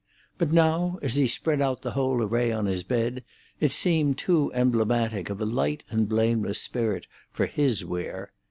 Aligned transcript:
But 0.39 0.51
now, 0.51 0.97
as 1.03 1.13
he 1.13 1.27
spread 1.27 1.61
out 1.61 1.83
the 1.83 1.91
whole 1.91 2.23
array 2.23 2.51
on 2.51 2.65
his 2.65 2.81
bed, 2.81 3.23
it 3.59 3.71
seemed 3.71 4.17
too 4.17 4.51
emblematic 4.55 5.29
of 5.29 5.39
a 5.39 5.45
light 5.45 5.83
and 5.91 6.09
blameless 6.09 6.59
spirit 6.59 7.05
for 7.31 7.45
his 7.45 7.85
wear. 7.85 8.31